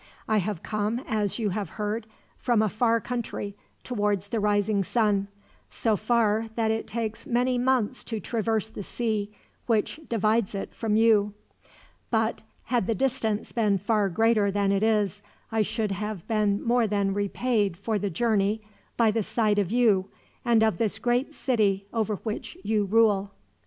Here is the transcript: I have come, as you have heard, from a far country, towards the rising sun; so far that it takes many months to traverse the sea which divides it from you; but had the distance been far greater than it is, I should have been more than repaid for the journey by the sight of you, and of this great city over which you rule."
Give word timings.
I 0.27 0.39
have 0.39 0.63
come, 0.63 1.03
as 1.07 1.37
you 1.37 1.51
have 1.51 1.69
heard, 1.77 2.07
from 2.39 2.63
a 2.63 2.69
far 2.69 2.99
country, 2.99 3.55
towards 3.83 4.29
the 4.29 4.39
rising 4.39 4.83
sun; 4.83 5.27
so 5.69 5.95
far 5.95 6.47
that 6.55 6.71
it 6.71 6.87
takes 6.87 7.27
many 7.27 7.59
months 7.59 8.03
to 8.05 8.19
traverse 8.19 8.67
the 8.67 8.81
sea 8.81 9.31
which 9.67 9.99
divides 10.09 10.55
it 10.55 10.73
from 10.73 10.95
you; 10.95 11.35
but 12.09 12.41
had 12.63 12.87
the 12.87 12.95
distance 12.95 13.51
been 13.51 13.77
far 13.77 14.09
greater 14.09 14.49
than 14.49 14.71
it 14.71 14.81
is, 14.81 15.21
I 15.51 15.61
should 15.61 15.91
have 15.91 16.27
been 16.27 16.63
more 16.63 16.87
than 16.87 17.13
repaid 17.13 17.77
for 17.77 17.99
the 17.99 18.09
journey 18.09 18.63
by 18.97 19.11
the 19.11 19.21
sight 19.21 19.59
of 19.59 19.71
you, 19.71 20.09
and 20.43 20.63
of 20.63 20.79
this 20.79 20.97
great 20.97 21.31
city 21.31 21.85
over 21.93 22.15
which 22.15 22.57
you 22.63 22.85
rule." 22.85 23.35